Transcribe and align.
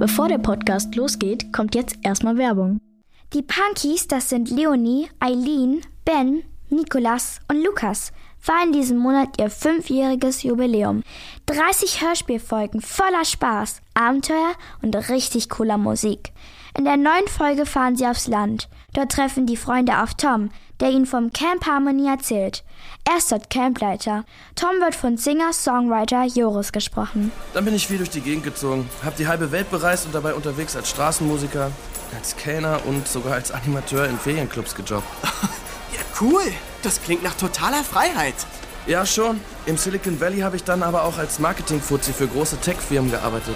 Bevor 0.00 0.28
der 0.28 0.38
Podcast 0.38 0.96
losgeht, 0.96 1.52
kommt 1.52 1.74
jetzt 1.74 1.98
erstmal 2.00 2.38
Werbung. 2.38 2.80
Die 3.34 3.42
Punkies, 3.42 4.08
das 4.08 4.30
sind 4.30 4.50
Leonie, 4.50 5.10
Eileen, 5.20 5.82
Ben, 6.06 6.42
Nikolas 6.70 7.38
und 7.48 7.62
Lukas, 7.62 8.10
feiern 8.40 8.72
diesen 8.72 8.98
Monat 8.98 9.38
ihr 9.38 9.50
fünfjähriges 9.50 10.42
Jubiläum. 10.42 11.02
30 11.46 12.02
Hörspielfolgen 12.02 12.80
voller 12.80 13.24
Spaß, 13.24 13.82
Abenteuer 13.94 14.54
und 14.82 14.96
richtig 15.08 15.48
cooler 15.50 15.78
Musik. 15.78 16.32
In 16.76 16.84
der 16.84 16.96
neuen 16.96 17.28
Folge 17.28 17.66
fahren 17.66 17.96
sie 17.96 18.06
aufs 18.06 18.28
Land. 18.28 18.68
Dort 18.92 19.12
treffen 19.12 19.46
die 19.46 19.56
Freunde 19.56 20.02
auf 20.02 20.14
Tom, 20.14 20.50
der 20.80 20.90
ihnen 20.90 21.06
vom 21.06 21.32
Camp 21.32 21.66
Harmony 21.66 22.08
erzählt. 22.08 22.64
Er 23.08 23.18
ist 23.18 23.30
dort 23.30 23.50
Campleiter. 23.50 24.24
Tom 24.54 24.80
wird 24.80 24.94
von 24.94 25.16
Singer-Songwriter 25.16 26.24
Joris 26.24 26.72
gesprochen. 26.72 27.32
Dann 27.54 27.64
bin 27.64 27.74
ich 27.74 27.86
viel 27.86 27.98
durch 27.98 28.10
die 28.10 28.20
Gegend 28.20 28.44
gezogen, 28.44 28.88
hab 29.04 29.16
die 29.16 29.26
halbe 29.28 29.52
Welt 29.52 29.70
bereist 29.70 30.06
und 30.06 30.14
dabei 30.14 30.34
unterwegs 30.34 30.76
als 30.76 30.88
Straßenmusiker, 30.90 31.70
als 32.16 32.36
Kellner 32.36 32.80
und 32.86 33.06
sogar 33.06 33.34
als 33.34 33.50
Animateur 33.52 34.08
in 34.08 34.18
Ferienclubs 34.18 34.74
gejobbt. 34.74 35.06
Cool. 36.20 36.42
Das 36.82 37.02
klingt 37.02 37.22
nach 37.22 37.34
totaler 37.34 37.82
Freiheit. 37.82 38.34
Ja, 38.86 39.06
schon. 39.06 39.40
Im 39.66 39.76
Silicon 39.76 40.20
Valley 40.20 40.40
habe 40.40 40.56
ich 40.56 40.64
dann 40.64 40.82
aber 40.82 41.04
auch 41.04 41.18
als 41.18 41.38
Marketing-Fuzzi 41.38 42.12
für 42.12 42.26
große 42.26 42.58
Tech-Firmen 42.60 43.10
gearbeitet. 43.10 43.54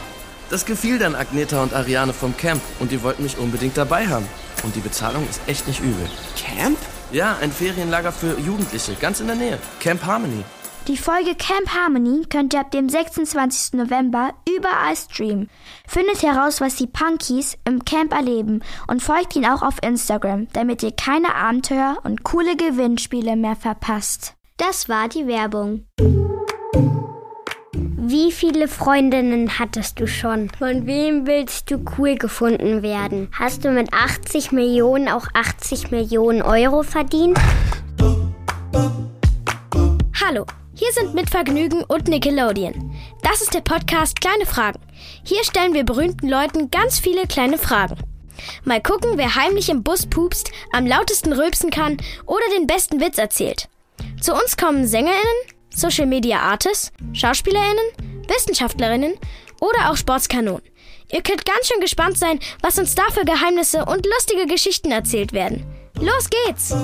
Das 0.50 0.64
gefiel 0.64 0.98
dann 0.98 1.14
Agneta 1.14 1.62
und 1.62 1.74
Ariane 1.74 2.12
vom 2.12 2.36
Camp 2.36 2.60
und 2.78 2.92
die 2.92 3.02
wollten 3.02 3.22
mich 3.22 3.38
unbedingt 3.38 3.76
dabei 3.76 4.06
haben. 4.06 4.26
Und 4.62 4.76
die 4.76 4.80
Bezahlung 4.80 5.28
ist 5.28 5.40
echt 5.46 5.66
nicht 5.66 5.80
übel. 5.80 6.08
Camp? 6.36 6.78
Ja, 7.12 7.36
ein 7.40 7.52
Ferienlager 7.52 8.12
für 8.12 8.38
Jugendliche, 8.38 8.94
ganz 8.94 9.20
in 9.20 9.26
der 9.26 9.36
Nähe. 9.36 9.58
Camp 9.80 10.04
Harmony. 10.04 10.44
Die 10.86 10.98
Folge 10.98 11.34
Camp 11.34 11.70
Harmony 11.74 12.26
könnt 12.28 12.52
ihr 12.52 12.60
ab 12.60 12.70
dem 12.70 12.90
26. 12.90 13.72
November 13.72 14.34
überall 14.54 14.94
streamen. 14.94 15.48
Findet 15.86 16.22
heraus, 16.22 16.60
was 16.60 16.76
die 16.76 16.86
Punkies 16.86 17.56
im 17.64 17.86
Camp 17.86 18.12
erleben 18.12 18.62
und 18.86 19.02
folgt 19.02 19.34
ihnen 19.34 19.46
auch 19.46 19.62
auf 19.62 19.82
Instagram, 19.82 20.46
damit 20.52 20.82
ihr 20.82 20.92
keine 20.92 21.34
Abenteuer 21.34 21.96
und 22.04 22.22
coole 22.22 22.54
Gewinnspiele 22.56 23.34
mehr 23.34 23.56
verpasst. 23.56 24.34
Das 24.58 24.90
war 24.90 25.08
die 25.08 25.26
Werbung. 25.26 25.86
Wie 27.72 28.30
viele 28.30 28.68
Freundinnen 28.68 29.58
hattest 29.58 30.00
du 30.00 30.06
schon? 30.06 30.50
Von 30.58 30.86
wem 30.86 31.26
willst 31.26 31.70
du 31.70 31.82
cool 31.96 32.16
gefunden 32.16 32.82
werden? 32.82 33.30
Hast 33.32 33.64
du 33.64 33.70
mit 33.70 33.90
80 33.94 34.52
Millionen 34.52 35.08
auch 35.08 35.28
80 35.32 35.90
Millionen 35.90 36.42
Euro 36.42 36.82
verdient? 36.82 37.38
Hallo, 40.22 40.44
hier 40.74 40.92
sind 40.92 41.14
mit 41.14 41.30
Vergnügen 41.30 41.84
und 41.84 42.08
Nickelodeon. 42.08 42.94
Das 43.22 43.40
ist 43.40 43.54
der 43.54 43.60
Podcast 43.60 44.20
Kleine 44.20 44.44
Fragen. 44.44 44.80
Hier 45.22 45.44
stellen 45.44 45.72
wir 45.72 45.84
berühmten 45.84 46.28
Leuten 46.28 46.70
ganz 46.70 46.98
viele 46.98 47.26
kleine 47.26 47.58
Fragen. 47.58 47.96
Mal 48.64 48.82
gucken, 48.82 49.12
wer 49.14 49.36
heimlich 49.36 49.68
im 49.68 49.84
Bus 49.84 50.06
pupst, 50.06 50.50
am 50.72 50.86
lautesten 50.86 51.32
rülpsen 51.32 51.70
kann 51.70 51.96
oder 52.26 52.44
den 52.56 52.66
besten 52.66 53.00
Witz 53.00 53.18
erzählt. 53.18 53.68
Zu 54.20 54.34
uns 54.34 54.56
kommen 54.56 54.86
SängerInnen, 54.86 55.22
Social 55.70 56.06
Media 56.06 56.40
Artists, 56.40 56.92
SchauspielerInnen, 57.12 58.26
Wissenschaftlerinnen 58.28 59.14
oder 59.60 59.90
auch 59.90 59.96
Sportskanonen. 59.96 60.62
Ihr 61.12 61.22
könnt 61.22 61.44
ganz 61.44 61.68
schön 61.68 61.80
gespannt 61.80 62.18
sein, 62.18 62.40
was 62.60 62.78
uns 62.78 62.94
da 62.94 63.04
für 63.12 63.24
Geheimnisse 63.24 63.84
und 63.84 64.06
lustige 64.06 64.46
Geschichten 64.46 64.90
erzählt 64.90 65.32
werden. 65.32 65.64
Los 66.00 66.28
geht's! 66.30 66.74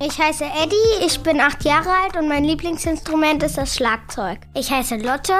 Ich 0.00 0.16
heiße 0.16 0.44
Eddie, 0.44 1.04
ich 1.04 1.18
bin 1.24 1.40
acht 1.40 1.64
Jahre 1.64 1.88
alt 1.88 2.16
und 2.16 2.28
mein 2.28 2.44
Lieblingsinstrument 2.44 3.42
ist 3.42 3.58
das 3.58 3.74
Schlagzeug. 3.74 4.38
Ich 4.54 4.70
heiße 4.70 4.94
Lotte, 4.98 5.32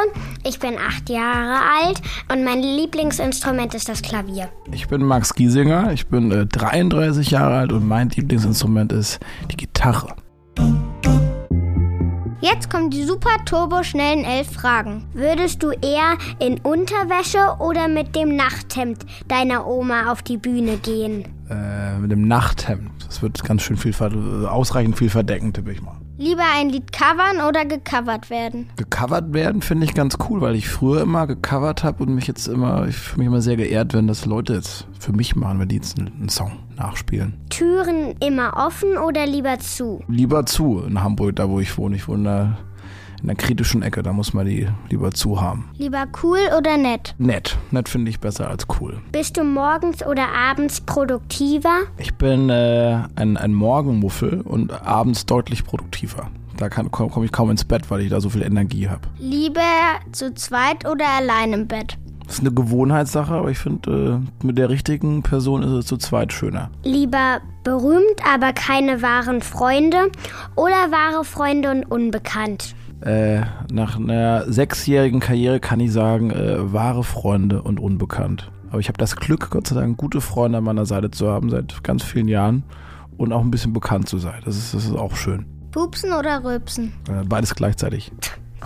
ich 0.45 0.59
bin 0.59 0.77
acht 0.77 1.09
Jahre 1.09 1.61
alt 1.81 2.03
und 2.33 2.43
mein 2.43 2.61
Lieblingsinstrument 2.61 3.75
ist 3.75 3.89
das 3.89 4.03
Klavier. 4.03 4.49
Ich 4.73 4.89
bin 4.89 5.05
Max 5.05 5.33
Giesinger, 5.33 5.93
ich 5.93 6.09
bin 6.09 6.33
äh, 6.33 6.45
33 6.45 7.31
Jahre 7.31 7.55
alt 7.57 7.73
und 7.73 7.87
mein 7.87 8.09
Lieblingsinstrument 8.09 8.91
ist 8.91 9.21
die 9.49 9.57
Gitarre. 9.57 10.17
Jetzt 12.41 12.69
kommen 12.69 12.91
die 12.91 13.05
super 13.05 13.37
turbo 13.45 13.85
schnellen 13.85 14.25
elf 14.25 14.51
Fragen. 14.51 15.07
Würdest 15.13 15.63
du 15.63 15.71
eher 15.71 16.19
in 16.41 16.59
Unterwäsche 16.63 17.57
oder 17.61 17.87
mit 17.87 18.17
dem 18.17 18.35
Nachthemd 18.35 19.07
deiner 19.29 19.69
Oma 19.69 20.11
auf 20.11 20.23
die 20.23 20.37
Bühne 20.37 20.79
gehen? 20.79 21.38
Äh, 21.51 21.99
mit 21.99 22.11
dem 22.11 22.29
Nachthemd. 22.29 22.91
Das 23.07 23.23
wird 23.23 23.43
ganz 23.43 23.63
schön 23.63 23.79
viel, 23.79 23.95
ver- 23.95 24.13
ausreichend 24.51 24.99
viel 24.99 25.09
verdecken, 25.09 25.53
tippe 25.55 25.73
ich 25.73 25.81
mal. 25.81 25.97
Lieber 26.19 26.43
ein 26.59 26.69
Lied 26.69 26.93
covern 26.93 27.47
oder 27.49 27.65
gecovert 27.65 28.29
werden? 28.29 28.69
Gecovert 28.77 29.33
werden 29.33 29.63
finde 29.63 29.87
ich 29.87 29.95
ganz 29.95 30.19
cool, 30.29 30.41
weil 30.43 30.57
ich 30.57 30.69
früher 30.69 31.01
immer 31.03 31.27
gecovert 31.27 31.85
habe 31.85 32.03
und 32.05 32.15
mich 32.15 32.27
jetzt 32.27 32.49
immer, 32.49 32.87
ich 32.89 32.97
fühle 32.97 33.19
mich 33.19 33.27
immer 33.29 33.41
sehr 33.41 33.57
geehrt, 33.57 33.95
wenn 33.95 34.07
das 34.09 34.27
Leute 34.27 34.55
jetzt 34.55 34.87
für 34.99 35.13
mich 35.13 35.37
machen, 35.37 35.59
wenn 35.61 35.69
die 35.69 35.77
jetzt 35.77 35.99
einen, 35.99 36.13
einen 36.19 36.29
Song 36.29 36.53
nachspielen. 36.77 37.35
Türen 37.49 38.15
immer 38.21 38.55
offen 38.57 38.99
oder 38.99 39.27
lieber 39.27 39.59
zu? 39.59 40.03
Lieber 40.09 40.45
zu 40.45 40.81
in 40.87 41.03
Hamburg, 41.03 41.37
da 41.37 41.49
wo 41.49 41.61
ich 41.61 41.79
wohne. 41.79 41.97
Ich 41.97 42.09
wohne 42.09 42.25
da 42.25 42.59
in 43.21 43.27
der 43.27 43.37
kritischen 43.37 43.83
Ecke, 43.83 44.03
da 44.03 44.13
muss 44.13 44.35
man 44.35 44.47
die 44.47 44.69
lieber 44.89 45.11
zu 45.13 45.41
haben. 45.41 45.71
Lieber 45.77 46.07
cool 46.23 46.39
oder 46.57 46.77
nett? 46.77 47.15
Nett. 47.19 47.57
Nett 47.71 47.89
finde 47.89 48.11
ich 48.11 48.21
besser 48.21 48.49
als 48.49 48.67
cool. 48.81 49.01
Bist 49.13 49.37
du 49.37 49.45
morgens 49.45 50.05
oder 50.05 50.29
abends 50.29 50.81
produktiver? 50.81 51.83
Ich 51.97 52.15
bin 52.15 52.49
äh, 52.51 53.03
ein, 53.17 53.37
ein 53.37 53.53
Morgenmuffel 53.53 54.41
und 54.43 54.73
abends 54.87 55.27
deutlich 55.27 55.65
produktiver. 55.65 56.31
Da 56.57 56.69
komme 56.69 56.91
komm 56.91 57.23
ich 57.23 57.31
kaum 57.31 57.51
ins 57.51 57.65
Bett, 57.65 57.89
weil 57.89 58.01
ich 58.01 58.11
da 58.11 58.21
so 58.21 58.31
viel 58.31 58.43
Energie 58.43 58.89
habe. 58.89 59.03
Lieber 59.19 59.61
zu 60.11 60.35
zweit 60.35 60.87
oder 60.89 61.07
allein 61.07 61.53
im 61.53 61.69
Bett? 61.69 61.97
Das 62.27 62.35
ist 62.35 62.41
eine 62.41 62.53
Gewohnheitssache, 62.53 63.33
aber 63.33 63.51
ich 63.51 63.59
finde, 63.59 64.21
äh, 64.43 64.47
mit 64.47 64.59
der 64.59 64.69
richtigen 64.69 65.23
Person 65.23 65.63
ist 65.63 65.71
es 65.71 65.87
zu 65.87 65.97
zweit 65.97 66.33
schöner. 66.33 66.71
Lieber 66.83 67.41
berühmt, 67.65 68.21
aber 68.31 68.53
keine 68.53 69.01
wahren 69.01 69.41
Freunde 69.41 70.11
oder 70.55 70.91
wahre 70.91 71.25
Freunde 71.25 71.71
und 71.71 71.85
unbekannt? 71.85 72.75
Äh, 73.01 73.43
nach 73.73 73.97
einer 73.97 74.51
sechsjährigen 74.51 75.21
Karriere 75.21 75.61
kann 75.61 75.79
ich 75.81 75.93
sagen, 75.93 76.31
äh, 76.31 76.73
wahre 76.73 77.05
Freunde 77.05 77.63
und 77.63 77.79
unbekannt. 77.79 78.51
Aber 78.71 78.81
ich 78.81 78.89
habe 78.89 78.99
das 78.99 79.17
Glück, 79.17 79.51
Gott 79.51 79.69
sei 79.69 79.77
Dank, 79.77 79.97
gute 79.97 80.21
Freunde 80.21 80.59
an 80.59 80.65
meiner 80.65 80.85
Seite 80.85 81.11
zu 81.11 81.29
haben 81.29 81.49
seit 81.49 81.83
ganz 81.85 82.03
vielen 82.03 82.29
Jahren 82.29 82.65
und 83.17 83.33
auch 83.33 83.41
ein 83.41 83.51
bisschen 83.51 83.73
bekannt 83.73 84.09
zu 84.09 84.19
sein. 84.19 84.43
Das 84.45 84.57
ist, 84.57 84.75
das 84.75 84.85
ist 84.85 84.97
auch 84.97 85.17
schön. 85.17 85.47
Pupsen 85.71 86.13
oder 86.13 86.43
rülpsen? 86.43 86.93
Äh, 87.09 87.25
beides 87.25 87.55
gleichzeitig. 87.55 88.11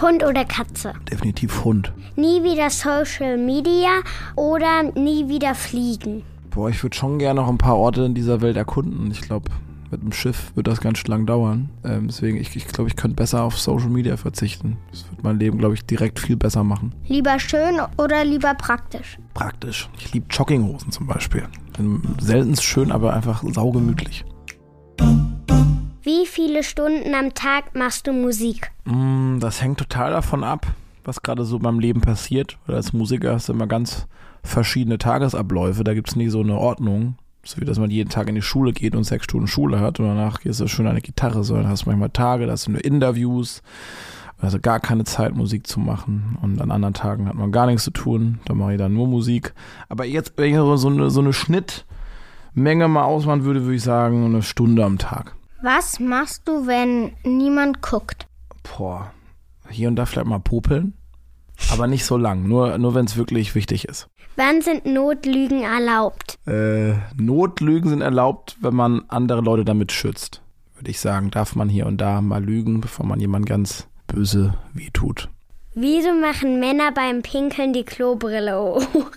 Hund 0.01 0.25
oder 0.25 0.45
Katze? 0.45 0.95
Definitiv 1.11 1.65
Hund. 1.65 1.93
Nie 2.17 2.43
wieder 2.43 2.71
Social 2.71 3.37
Media 3.37 3.91
oder 4.37 4.83
nie 4.95 5.29
wieder 5.29 5.55
fliegen? 5.55 6.23
Boah, 6.51 6.71
ich 6.71 6.83
würde 6.83 6.97
schon 6.97 7.19
gerne 7.19 7.41
noch 7.41 7.49
ein 7.49 7.59
paar 7.59 7.77
Orte 7.77 8.03
in 8.05 8.15
dieser 8.15 8.41
Welt 8.41 8.57
erkunden. 8.57 9.11
Ich 9.11 9.21
glaube, 9.21 9.51
mit 9.93 10.03
dem 10.03 10.13
Schiff 10.13 10.53
wird 10.57 10.67
das 10.67 10.81
ganz 10.81 10.99
schön 10.99 11.11
lang 11.11 11.27
dauern. 11.27 11.71
Ähm, 11.85 12.09
deswegen, 12.09 12.39
ich, 12.39 12.57
ich 12.57 12.67
glaube, 12.67 12.89
ich 12.89 12.97
könnte 12.97 13.15
besser 13.15 13.43
auf 13.43 13.59
Social 13.59 13.91
Media 13.91 14.17
verzichten. 14.17 14.79
Das 14.91 15.09
wird 15.11 15.23
mein 15.23 15.39
Leben, 15.39 15.59
glaube 15.59 15.75
ich, 15.75 15.85
direkt 15.85 16.19
viel 16.19 16.37
besser 16.37 16.65
machen. 16.65 16.95
Lieber 17.07 17.39
schön 17.39 17.79
oder 17.99 18.25
lieber 18.25 18.55
praktisch? 18.55 19.19
Praktisch. 19.35 19.89
Ich 19.99 20.13
liebe 20.13 20.27
Jogginghosen 20.31 20.91
zum 20.91 21.07
Beispiel. 21.07 21.45
Selten 22.19 22.57
schön, 22.57 22.91
aber 22.91 23.13
einfach 23.13 23.45
saugemütlich. 23.47 24.25
Wie 26.03 26.27
viele 26.27 26.65
Stunden 26.65 27.15
am 27.15 27.35
Tag 27.35 27.75
machst 27.75 28.07
du 28.07 28.13
Musik? 28.13 28.73
Mm, 28.85 29.39
das 29.39 29.63
hängt 29.63 29.79
total 29.79 30.11
davon 30.11 30.43
ab, 30.43 30.67
was 31.05 31.23
gerade 31.23 31.45
so 31.45 31.59
beim 31.59 31.79
Leben 31.79 32.01
passiert. 32.01 32.59
Weil 32.67 32.77
als 32.77 32.93
Musiker 32.93 33.35
hast 33.35 33.49
du 33.49 33.53
immer 33.53 33.67
ganz 33.67 34.07
verschiedene 34.43 34.99
Tagesabläufe. 34.99 35.85
Da 35.85 35.95
gibt 35.95 36.09
es 36.09 36.17
nie 36.17 36.29
so 36.29 36.41
eine 36.41 36.57
Ordnung. 36.57 37.17
So 37.45 37.61
wie, 37.61 37.65
dass 37.65 37.79
man 37.79 37.91
jeden 37.91 38.09
Tag 38.09 38.29
in 38.29 38.37
die 38.37 38.43
Schule 38.43 38.73
geht 38.73 38.95
und 38.95 39.05
sechs 39.05 39.25
Stunden 39.25 39.49
Schule 39.49 39.81
hat 39.81 39.99
und 39.99 40.07
danach 40.07 40.41
gehst 40.41 40.61
du 40.61 40.69
schön 40.69 40.87
an 40.87 40.95
die 40.95 41.03
Gitarre, 41.03 41.43
sondern 41.43 41.69
hast 41.69 41.87
manchmal 41.87 42.11
Tage, 42.11 42.47
da 42.47 42.53
hast 42.53 42.69
du 42.69 42.71
nur 42.71 42.85
Interviews, 42.85 43.63
also 44.39 44.61
gar 44.61 44.79
keine 44.79 45.05
Zeit, 45.05 45.35
Musik 45.35 45.67
zu 45.67 45.81
machen. 45.81 46.39
Und 46.41 46.61
an 46.61 46.71
anderen 46.71 46.95
Tagen 46.95 47.29
hat 47.29 47.35
man 47.35 47.51
gar 47.51 47.67
nichts 47.67 47.83
zu 47.85 47.91
tun, 47.91 48.39
da 48.45 48.55
mache 48.55 48.73
ich 48.73 48.79
dann 48.79 48.95
nur 48.95 49.09
Musik. 49.09 49.55
Aber 49.89 50.05
jetzt, 50.05 50.35
wenn 50.37 50.51
ich 50.51 50.57
so 50.81 50.89
eine, 50.89 51.11
so 51.11 51.21
eine 51.21 51.33
Schnittmenge 51.33 52.87
mal 52.87 53.05
ausmachen 53.05 53.45
würde, 53.45 53.63
würde 53.65 53.77
ich 53.77 53.83
sagen, 53.83 54.25
eine 54.25 54.43
Stunde 54.43 54.85
am 54.85 54.99
Tag. 54.99 55.35
Was 55.63 55.99
machst 55.99 56.43
du, 56.47 56.67
wenn 56.67 57.13
niemand 57.25 57.83
guckt? 57.83 58.29
Boah, 58.63 59.13
hier 59.69 59.89
und 59.89 59.97
da 59.97 60.07
vielleicht 60.07 60.29
mal 60.29 60.39
popeln. 60.39 60.95
Aber 61.71 61.87
nicht 61.87 62.05
so 62.05 62.17
lang, 62.17 62.47
nur, 62.47 62.79
nur 62.79 62.95
wenn 62.95 63.05
es 63.05 63.17
wirklich 63.17 63.55
wichtig 63.55 63.87
ist. 63.87 64.09
Wann 64.37 64.63
sind 64.63 64.87
Notlügen 64.87 65.63
erlaubt? 65.63 66.39
Äh, 66.47 66.95
Notlügen 67.17 67.91
sind 67.91 68.01
erlaubt, 68.01 68.57
wenn 68.61 68.75
man 68.75 69.03
andere 69.09 69.43
Leute 69.43 69.65
damit 69.65 69.93
schützt. 69.93 70.43
Würde 70.75 70.91
ich 70.91 71.01
sagen, 71.01 71.31
darf 71.31 71.55
man 71.55 71.69
hier 71.69 71.87
und 71.87 71.99
da 72.01 72.21
mal 72.21 72.43
lügen, 72.43 72.81
bevor 72.81 73.07
man 73.07 73.21
jemand 73.21 73.47
ganz 73.47 73.87
böse 74.07 74.55
wehtut. 74.73 75.29
Wieso 75.75 76.13
machen 76.15 76.61
Männer 76.61 76.93
beim 76.93 77.23
Pinkeln 77.23 77.73
die 77.73 77.85
Klobrille 77.85 78.59
hoch? 78.59 79.11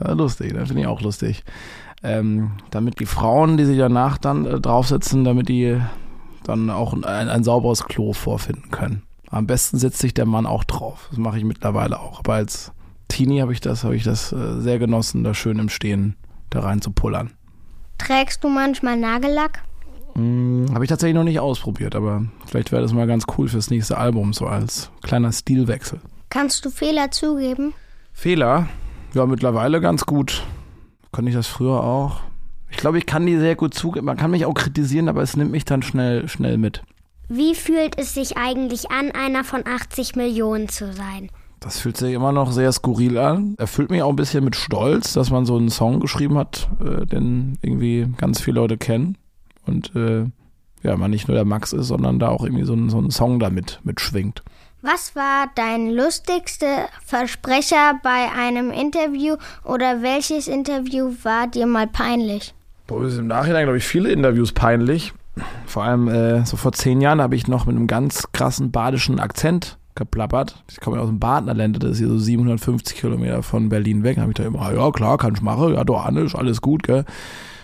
Lustig, 0.00 0.54
das 0.54 0.68
finde 0.68 0.82
ich 0.82 0.86
auch 0.86 1.02
lustig. 1.02 1.44
Ähm, 2.02 2.52
damit 2.70 3.00
die 3.00 3.06
Frauen, 3.06 3.58
die 3.58 3.66
sich 3.66 3.76
danach 3.76 4.16
dann 4.16 4.46
äh, 4.46 4.58
draufsetzen, 4.58 5.24
damit 5.24 5.50
die 5.50 5.78
dann 6.44 6.70
auch 6.70 6.94
ein, 6.94 7.04
ein 7.04 7.44
sauberes 7.44 7.84
Klo 7.84 8.14
vorfinden 8.14 8.70
können. 8.70 9.02
Am 9.30 9.46
besten 9.46 9.78
setzt 9.78 9.98
sich 9.98 10.12
der 10.12 10.26
Mann 10.26 10.44
auch 10.44 10.64
drauf. 10.64 11.06
Das 11.10 11.18
mache 11.18 11.38
ich 11.38 11.44
mittlerweile 11.44 12.00
auch. 12.00 12.18
Aber 12.18 12.34
als 12.34 12.72
Teenie 13.08 13.40
habe 13.40 13.52
ich 13.52 13.60
das, 13.60 13.84
habe 13.84 13.96
ich 13.96 14.02
das 14.02 14.32
äh, 14.32 14.60
sehr 14.60 14.78
genossen, 14.78 15.24
da 15.24 15.34
schön 15.34 15.58
im 15.58 15.68
Stehen 15.68 16.16
da 16.50 16.60
rein 16.60 16.82
zu 16.82 16.90
pullern. 16.90 17.30
Trägst 17.98 18.42
du 18.42 18.48
manchmal 18.48 18.96
Nagellack? 18.96 19.62
Hm, 20.14 20.66
habe 20.74 20.84
ich 20.84 20.88
tatsächlich 20.88 21.14
noch 21.14 21.24
nicht 21.24 21.38
ausprobiert, 21.38 21.94
aber 21.94 22.24
vielleicht 22.46 22.72
wäre 22.72 22.82
das 22.82 22.92
mal 22.92 23.06
ganz 23.06 23.24
cool 23.38 23.48
fürs 23.48 23.70
nächste 23.70 23.98
Album, 23.98 24.32
so 24.32 24.46
als 24.46 24.90
kleiner 25.02 25.32
Stilwechsel. 25.32 26.00
Kannst 26.28 26.64
du 26.64 26.70
Fehler 26.70 27.10
zugeben? 27.10 27.72
Fehler? 28.12 28.68
Ja, 29.14 29.26
mittlerweile 29.26 29.80
ganz 29.80 30.06
gut. 30.06 30.44
Kann 31.12 31.26
ich 31.26 31.34
das 31.34 31.46
früher 31.46 31.82
auch? 31.82 32.20
Ich 32.70 32.76
glaube, 32.76 32.98
ich 32.98 33.06
kann 33.06 33.26
die 33.26 33.36
sehr 33.36 33.56
gut 33.56 33.74
zugeben. 33.74 34.06
Man 34.06 34.16
kann 34.16 34.30
mich 34.30 34.46
auch 34.46 34.54
kritisieren, 34.54 35.08
aber 35.08 35.22
es 35.22 35.36
nimmt 35.36 35.50
mich 35.50 35.64
dann 35.64 35.82
schnell, 35.82 36.28
schnell 36.28 36.56
mit. 36.56 36.82
Wie 37.32 37.54
fühlt 37.54 37.96
es 37.96 38.12
sich 38.12 38.36
eigentlich 38.36 38.90
an, 38.90 39.12
einer 39.12 39.44
von 39.44 39.64
80 39.64 40.16
Millionen 40.16 40.68
zu 40.68 40.92
sein? 40.92 41.30
Das 41.60 41.78
fühlt 41.78 41.96
sich 41.96 42.12
immer 42.12 42.32
noch 42.32 42.50
sehr 42.50 42.72
skurril 42.72 43.18
an. 43.18 43.54
Erfüllt 43.56 43.88
mich 43.88 44.02
auch 44.02 44.08
ein 44.10 44.16
bisschen 44.16 44.42
mit 44.42 44.56
Stolz, 44.56 45.12
dass 45.12 45.30
man 45.30 45.46
so 45.46 45.56
einen 45.56 45.68
Song 45.68 46.00
geschrieben 46.00 46.36
hat, 46.36 46.68
äh, 46.80 47.06
den 47.06 47.56
irgendwie 47.62 48.08
ganz 48.16 48.40
viele 48.40 48.58
Leute 48.58 48.78
kennen. 48.78 49.16
Und 49.64 49.94
äh, 49.94 50.24
ja, 50.82 50.96
man 50.96 51.12
nicht 51.12 51.28
nur 51.28 51.36
der 51.36 51.44
Max 51.44 51.72
ist, 51.72 51.86
sondern 51.86 52.18
da 52.18 52.30
auch 52.30 52.42
irgendwie 52.42 52.64
so 52.64 52.74
ein, 52.74 52.90
so 52.90 52.98
ein 52.98 53.12
Song 53.12 53.38
damit 53.38 53.78
mitschwingt. 53.84 54.42
Was 54.82 55.14
war 55.14 55.46
dein 55.54 55.88
lustigster 55.88 56.88
Versprecher 57.04 58.00
bei 58.02 58.32
einem 58.36 58.72
Interview 58.72 59.36
oder 59.62 60.02
welches 60.02 60.48
Interview 60.48 61.14
war 61.22 61.46
dir 61.46 61.66
mal 61.66 61.86
peinlich? 61.86 62.54
Boah, 62.88 63.06
im 63.06 63.28
Nachhinein, 63.28 63.66
glaube 63.66 63.78
ich, 63.78 63.84
viele 63.84 64.10
Interviews 64.10 64.50
peinlich. 64.50 65.12
Vor 65.66 65.84
allem 65.84 66.08
äh, 66.08 66.44
so 66.44 66.56
vor 66.56 66.72
zehn 66.72 67.00
Jahren 67.00 67.20
habe 67.20 67.36
ich 67.36 67.48
noch 67.48 67.66
mit 67.66 67.76
einem 67.76 67.86
ganz 67.86 68.32
krassen 68.32 68.70
badischen 68.70 69.20
Akzent 69.20 69.78
geplappert. 69.94 70.62
Ich 70.70 70.80
komme 70.80 70.96
ja 70.96 71.02
aus 71.02 71.08
dem 71.08 71.18
Badnerländer, 71.18 71.78
das 71.78 71.92
ist 71.92 71.98
hier 71.98 72.08
so 72.08 72.18
750 72.18 72.96
Kilometer 72.96 73.42
von 73.42 73.68
Berlin 73.68 74.02
weg. 74.02 74.16
Da 74.16 74.22
habe 74.22 74.32
ich 74.32 74.36
da 74.36 74.44
immer, 74.44 74.72
ja 74.72 74.90
klar, 74.90 75.18
kann 75.18 75.34
ich 75.34 75.42
machen, 75.42 75.74
ja 75.74 76.22
ist 76.22 76.34
alles 76.34 76.60
gut, 76.60 76.82
gell. 76.82 77.04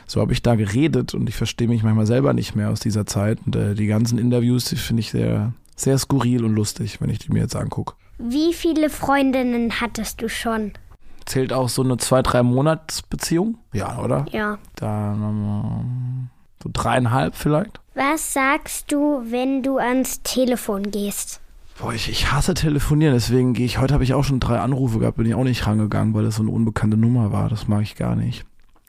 So 0.07 0.21
habe 0.21 0.33
ich 0.33 0.43
da 0.43 0.55
geredet 0.55 1.15
und 1.15 1.29
ich 1.29 1.35
verstehe 1.35 1.67
mich 1.67 1.83
manchmal 1.83 2.07
selber 2.07 2.33
nicht 2.33 2.55
mehr 2.55 2.71
aus 2.71 2.79
dieser 2.79 3.07
Zeit. 3.07 3.41
Und 3.45 3.57
äh, 3.57 3.75
die 3.75 3.87
ganzen 3.87 4.19
Interviews, 4.19 4.67
die 4.67 4.77
finde 4.77 5.01
ich 5.01 5.11
sehr, 5.11 5.53
sehr 5.75 5.99
skurril 5.99 6.45
und 6.45 6.55
lustig, 6.55 7.01
wenn 7.01 7.11
ich 7.11 7.19
die 7.19 7.33
mir 7.33 7.41
jetzt 7.41 7.57
angucke. 7.57 7.95
Wie 8.19 8.53
viele 8.53 8.89
Freundinnen 8.89 9.81
hattest 9.81 10.23
du 10.23 10.29
schon? 10.29 10.73
Zählt 11.25 11.53
auch 11.53 11.69
so 11.69 11.83
eine 11.83 11.97
zwei, 11.97 12.23
drei 12.23 12.45
Monatsbeziehung? 12.45 13.59
Ja, 13.73 13.99
oder? 13.99 14.27
Ja. 14.31 14.59
Da 14.77 15.17
so 16.67 16.71
dreieinhalb 16.73 17.35
vielleicht. 17.35 17.81
Was 17.95 18.33
sagst 18.33 18.93
du, 18.93 19.23
wenn 19.31 19.63
du 19.63 19.79
ans 19.79 20.23
Telefon 20.23 20.91
gehst? 20.91 21.41
Boah, 21.79 21.93
ich, 21.93 22.09
ich 22.09 22.33
hasse 22.33 22.55
telefonieren, 22.55 23.15
deswegen 23.15 23.53
gehe 23.53 23.67
ich, 23.67 23.79
heute 23.79 23.95
habe 23.95 24.05
ich 24.05 24.15
auch 24.15 24.25
schon 24.25 24.41
drei 24.41 24.59
Anrufe 24.59 24.99
gehabt, 24.99 25.19
bin 25.19 25.27
ich 25.27 25.35
auch 25.35 25.45
nicht 25.45 25.67
rangegangen, 25.67 26.15
weil 26.15 26.25
das 26.25 26.37
so 26.37 26.43
eine 26.43 26.51
unbekannte 26.51 26.97
Nummer 26.97 27.33
war. 27.33 27.49
Das 27.49 27.69
mag 27.69 27.83
ich 27.83 27.97
gar 27.97 28.17
nicht. 28.17 28.45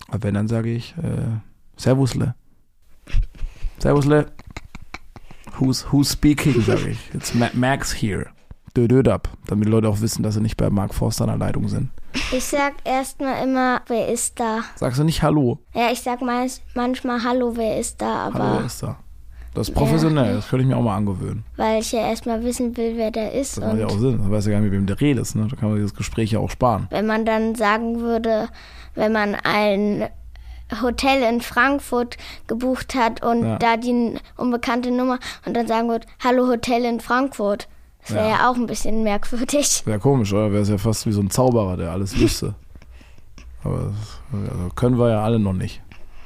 Aber 0.07 0.23
wenn, 0.23 0.33
dann 0.33 0.47
sage 0.47 0.71
ich, 0.71 0.95
äh, 0.97 1.39
Servusle. 1.75 2.33
Servusle. 3.79 4.27
Who's, 5.59 5.91
who's 5.91 6.13
speaking, 6.13 6.61
sage 6.61 6.89
ich. 6.91 7.13
It's 7.13 7.33
Max 7.53 7.91
here. 7.91 8.27
Dödöd 8.77 9.07
ab, 9.07 9.29
damit 9.47 9.67
Leute 9.67 9.89
auch 9.89 10.01
wissen, 10.01 10.21
dass 10.21 10.35
sie 10.35 10.41
nicht 10.41 10.55
bei 10.55 10.69
Mark 10.69 10.93
Forster 10.93 11.23
an 11.23 11.39
der 11.39 11.47
Leitung 11.47 11.67
sind. 11.67 11.89
Ich 12.31 12.45
sag 12.45 12.73
erstmal 12.83 13.43
immer, 13.43 13.81
wer 13.87 14.07
ist 14.07 14.39
da? 14.39 14.59
Sagst 14.75 14.99
du 14.99 15.03
nicht 15.03 15.23
Hallo? 15.23 15.57
Ja, 15.73 15.91
ich 15.91 16.01
sag 16.01 16.19
manchmal 16.21 17.23
Hallo, 17.23 17.53
wer 17.55 17.79
ist 17.79 17.99
da, 18.01 18.27
aber. 18.27 18.39
Hallo, 18.39 18.57
wer 18.59 18.65
ist 18.65 18.83
da? 18.83 18.97
Das 19.55 19.69
ist 19.69 19.73
professionell, 19.73 20.35
das 20.35 20.49
könnte 20.49 20.61
ich 20.61 20.69
mir 20.69 20.77
auch 20.77 20.83
mal 20.83 20.95
angewöhnen. 20.95 21.43
Weil 21.55 21.81
ich 21.81 21.91
ja 21.91 22.07
erstmal 22.07 22.43
wissen 22.43 22.77
will, 22.77 22.93
wer 22.95 23.09
der 23.09 23.33
ist. 23.33 23.57
Das 23.57 23.65
macht 23.65 23.79
ja 23.79 23.87
auch 23.87 23.97
Sinn. 23.97 24.19
Du 24.23 24.29
weißt 24.29 24.45
ja 24.45 24.53
gar 24.53 24.59
nicht, 24.59 24.69
mit 24.69 24.79
wem 24.79 24.85
der 24.85 25.01
redest. 25.01 25.35
Ne? 25.35 25.47
Da 25.49 25.55
kann 25.55 25.69
man 25.69 25.77
dieses 25.77 25.95
Gespräch 25.95 26.31
ja 26.31 26.37
auch 26.37 26.51
sparen. 26.51 26.85
Wenn 26.91 27.07
man 27.07 27.25
dann 27.25 27.55
sagen 27.55 27.99
würde, 28.01 28.49
wenn 28.93 29.11
man 29.11 29.33
ein 29.33 30.07
Hotel 30.79 31.23
in 31.23 31.41
Frankfurt 31.41 32.17
gebucht 32.45 32.93
hat 32.93 33.25
und 33.25 33.43
ja. 33.43 33.57
da 33.57 33.77
die 33.77 34.19
unbekannte 34.35 34.91
Nummer 34.91 35.17
und 35.47 35.57
dann 35.57 35.65
sagen 35.65 35.89
wird, 35.89 36.05
hallo 36.23 36.47
Hotel 36.47 36.85
in 36.85 36.99
Frankfurt. 36.99 37.67
Das 38.07 38.15
wäre 38.15 38.29
ja. 38.29 38.37
ja. 38.37 38.49
auch 38.49 38.55
ein 38.55 38.67
bisschen 38.67 39.03
merkwürdig. 39.03 39.83
Wäre 39.85 39.99
komisch, 39.99 40.31
oder? 40.33 40.51
Wäre 40.51 40.61
es 40.61 40.69
ja 40.69 40.77
fast 40.77 41.05
wie 41.05 41.11
so 41.11 41.21
ein 41.21 41.29
Zauberer, 41.29 41.77
der 41.77 41.91
alles 41.91 42.17
wüsste. 42.19 42.55
Aber 43.63 43.91
das 43.91 44.21
also 44.31 44.69
können 44.75 44.97
wir 44.97 45.09
ja 45.09 45.23
alle 45.23 45.39
noch 45.39 45.53
nicht. 45.53 45.81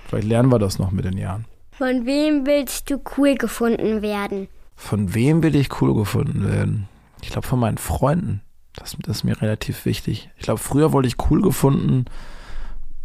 Vielleicht 0.07 0.27
lernen 0.27 0.51
wir 0.51 0.59
das 0.59 0.77
noch 0.77 0.91
mit 0.91 1.05
den 1.05 1.17
Jahren. 1.17 1.45
Von 1.71 2.05
wem 2.05 2.45
willst 2.45 2.89
du 2.91 3.01
cool 3.17 3.35
gefunden 3.35 4.01
werden? 4.01 4.47
Von 4.75 5.13
wem 5.13 5.41
will 5.41 5.55
ich 5.55 5.81
cool 5.81 5.95
gefunden 5.95 6.47
werden? 6.47 6.87
Ich 7.21 7.29
glaube 7.29 7.47
von 7.47 7.59
meinen 7.59 7.77
Freunden. 7.77 8.41
Das, 8.75 8.95
das 9.01 9.17
ist 9.17 9.23
mir 9.23 9.41
relativ 9.41 9.85
wichtig. 9.85 10.29
Ich 10.37 10.43
glaube, 10.43 10.59
früher 10.59 10.93
wollte 10.93 11.07
ich 11.07 11.15
cool 11.29 11.41
gefunden, 11.41 12.05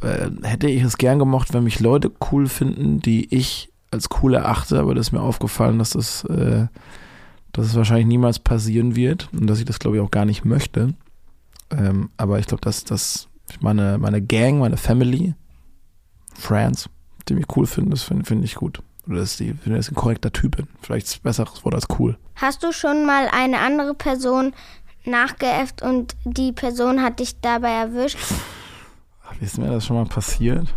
äh, 0.03 0.31
hätte 0.43 0.69
ich 0.69 0.83
es 0.83 0.99
gern 0.99 1.19
gemocht, 1.19 1.55
wenn 1.55 1.65
mich 1.65 1.81
Leute 1.81 2.13
cool 2.31 2.49
finden, 2.49 3.01
die 3.01 3.35
ich 3.35 3.73
als 3.91 4.09
cool 4.23 4.35
erachte, 4.35 4.79
aber 4.79 4.95
das 4.95 5.09
ist 5.09 5.13
mir 5.13 5.23
aufgefallen, 5.23 5.79
dass 5.79 5.91
das, 5.91 6.25
äh, 6.25 6.67
dass 7.57 7.67
es 7.67 7.75
wahrscheinlich 7.75 8.07
niemals 8.07 8.39
passieren 8.39 8.97
wird 8.97 9.31
und 9.33 9.47
dass 9.47 9.59
ich 9.59 9.65
das, 9.65 9.79
glaube 9.79 9.97
ich, 9.97 10.03
auch 10.03 10.11
gar 10.11 10.27
nicht 10.27 10.45
möchte. 10.45 10.95
Ähm, 11.71 12.11
aber 12.19 12.39
ich 12.39 12.47
glaube, 12.47 12.61
dass, 12.61 12.85
dass 12.85 13.29
meine, 13.61 13.97
meine 13.99 14.21
Gang, 14.21 14.59
meine 14.59 14.77
Family, 14.77 15.35
Friends, 16.35 16.91
die 17.29 17.35
mich 17.35 17.47
cool 17.57 17.67
finden, 17.67 17.91
das 17.91 18.03
finde 18.03 18.25
find 18.25 18.45
ich 18.45 18.57
gut. 18.57 18.83
Oder 19.09 19.21
dass 19.21 19.39
die, 19.39 19.55
wenn 19.65 19.75
ich 19.75 19.91
ein 19.91 19.95
korrekter 19.95 20.33
Typ 20.33 20.57
bin. 20.57 20.69
Vielleicht 20.83 21.07
ist 21.07 21.17
ein 21.17 21.23
besseres 21.23 21.65
Wort 21.65 21.75
als 21.75 21.87
cool. 21.99 22.19
Hast 22.35 22.63
du 22.63 22.73
schon 22.73 23.07
mal 23.07 23.29
eine 23.33 23.61
andere 23.61 23.95
Person 23.95 24.53
nachgeäfft 25.07 25.81
und 25.81 26.15
die 26.25 26.53
Person 26.53 27.03
hat 27.03 27.21
dich 27.21 27.41
dabei 27.41 27.71
erwischt? 27.71 28.19
Wie 29.39 29.45
ist 29.45 29.59
mir 29.59 29.69
das 29.71 29.87
schon 29.87 29.97
mal 29.97 30.07
passiert? 30.07 30.75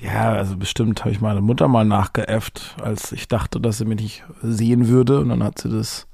Ja, 0.00 0.32
also 0.32 0.56
bestimmt 0.56 1.00
habe 1.00 1.10
ich 1.10 1.20
meine 1.20 1.40
Mutter 1.40 1.66
mal 1.66 1.84
nachgeäfft, 1.84 2.76
als 2.80 3.12
ich 3.12 3.26
dachte, 3.26 3.60
dass 3.60 3.78
sie 3.78 3.84
mich 3.84 4.00
nicht 4.00 4.24
sehen 4.42 4.88
würde. 4.88 5.20
Und 5.20 5.30
dann 5.30 5.42
hat 5.42 5.58
sie 5.58 5.68
das 5.68 6.06